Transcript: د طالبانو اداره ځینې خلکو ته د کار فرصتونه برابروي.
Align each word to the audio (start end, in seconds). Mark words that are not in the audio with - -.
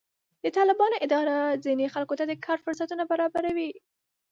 د 0.43 0.45
طالبانو 0.57 1.01
اداره 1.05 1.35
ځینې 1.65 1.85
خلکو 1.93 2.13
ته 2.19 2.23
د 2.27 2.33
کار 2.45 2.57
فرصتونه 2.65 3.03
برابروي. 3.11 3.71